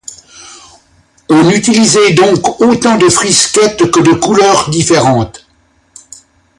[1.29, 5.45] On utilisait donc autant de frisquettes que de couleurs différentes.